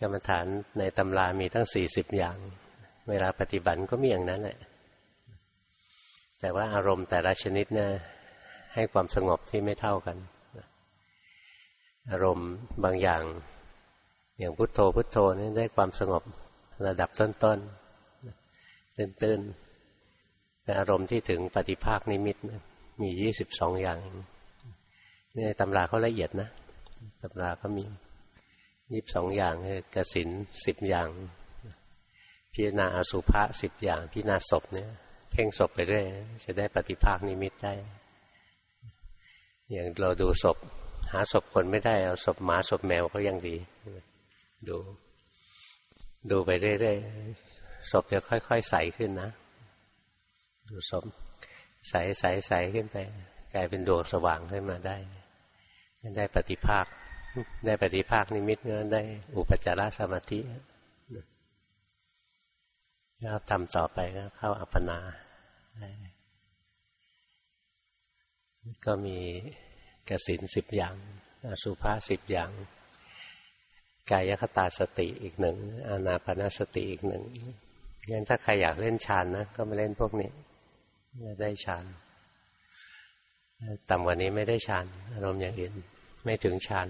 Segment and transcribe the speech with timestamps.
[0.00, 0.46] กรรมฐาน
[0.78, 2.36] ในตำรามีตั้งสี่สิบอย่าง
[3.08, 4.58] เวลาปฏิบัติก็มีอย่างนั้นแหละ
[6.40, 7.90] แต่ว่าอารมณ์แต่ละชนิดนี่ย
[8.74, 10.16] ให้ความสงบที่ไม่เท่ากัน
[12.10, 12.50] อารมณ์
[12.84, 13.22] บางอย่าง
[14.38, 16.22] อย่างพุทโธพุทโธนี่ได้ความสงบ
[16.86, 22.36] ระดับต้นๆตื้นๆแต่อารมณ์ที่ถึงปฏิภาคนิมิต
[23.00, 23.98] มียี่สิบสองอย่าง
[25.36, 26.48] นี่ตำราเขาละเอียดนะ
[27.22, 27.84] ตำราเขามี
[28.92, 30.28] ยี่สิบสองอย่างคือกสิน
[30.66, 31.08] สิบอย่าง
[32.52, 34.90] พิจารณาอสุภะสิบอย่าง พิจารณาศพเนี่ย
[35.32, 36.04] เพ่งศพไปเรื่อย
[36.44, 37.74] จะได้ปฏิภาคนิมิตได้
[39.70, 40.56] อย่างเราดูศพ
[41.12, 43.56] หาศพคนไม่ได้เอาศพหมาศพแมวก็ยังดี
[44.68, 44.76] ดู
[46.30, 49.30] ดูไปเรื่อยๆศพจะค่อยๆใสขึ้นนะ
[50.70, 51.04] ดูศพ
[51.88, 52.96] ใสใสใสขึ้นไป
[53.54, 54.96] กลายเป็นดวงสว่างขึ้นมาได้
[56.16, 56.86] ได้ปฏิภาค
[57.64, 59.02] ได้ปฏิภาคนิมิตก็ได้
[59.36, 60.40] อุปจารสมาธิ
[63.20, 64.98] แล้วทำต่อไปก็เข้าอัปปนา
[68.86, 69.18] ก็มี
[70.08, 70.94] กสินสิบอย่าง
[71.62, 72.50] สุภาสิบอย่าง
[74.10, 75.56] กายคตาสติอีกหนึ่ง
[75.88, 77.22] อานาปนาสติอีกหนึ่ง
[78.10, 80.30] งั้นถ้าใครอยากเล่นฌานนะ ก็มาเล่นพวกนี้
[81.40, 81.84] ได้ฌาน
[83.90, 85.74] ต่ำกว่านี้ไม่ได้ฌานอารมณ์อย่างอื่น
[86.24, 86.88] ไม่ถึงฌาน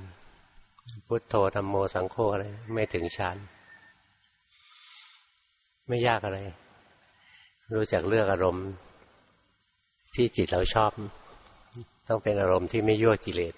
[1.06, 3.36] พุทโธธรรมโมสังโฆอะไรไม่ถึงฌาน
[5.88, 6.38] ไม่ยากอะไร
[7.74, 8.66] รู้จักเลือกอารมณ์
[10.14, 10.90] ที่จิตเราชอบ
[12.08, 13.54] ต้องเป็นอารมณ์ที่ไม่ยั่วกิเลส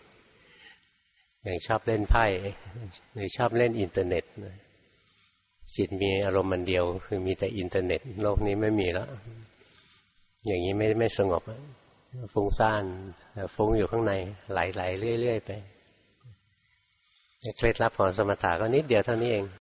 [1.42, 2.24] อย่างชอบเล่นไพ่
[3.12, 4.24] หรือชอบเล่นอินเทอร์เน็ต
[5.76, 9.08] จิตมีอารมณ์มันเดียว คือมีแต่อินเทอร์เน็ต โลกนี้ไม่มีแล้ว
[10.46, 11.42] อย่างนี้ไม่ไม่สงบ
[12.32, 12.84] ฟุ้งซ่าน
[13.54, 14.12] ฟุ้งอยู่ข้างใน
[14.50, 15.50] ไหลๆเรื่อยๆไป
[17.56, 19.46] เคล็ดลับของสมถะก็นิดเดียวเท่านี้เอง